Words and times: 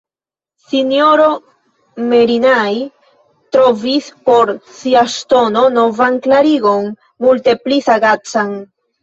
S-ro 0.67 1.25
Merinai 2.13 2.79
trovis 3.57 4.07
por 4.31 4.53
sia 4.79 5.05
ŝtono 5.17 5.67
novan 5.77 6.19
klarigon, 6.25 6.91
multe 7.29 7.57
pli 7.67 7.81
sagacan. 7.91 8.53